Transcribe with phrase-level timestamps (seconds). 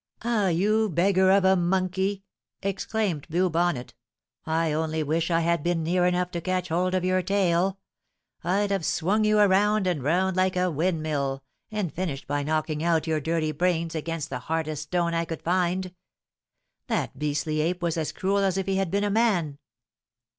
[0.23, 2.23] "Ah, you beggar of a monkey!"
[2.63, 3.93] exclaimed Blue Bonnet,
[4.47, 7.77] "I only wish I had been near enough to catch hold of your tail!
[8.43, 13.05] I'd have swung you round and round like a windmill, and finished by knocking out
[13.05, 15.93] your dirty brains against the hardest stone I could find!
[16.87, 19.59] That beastly ape was as cruel as if he had been a man!"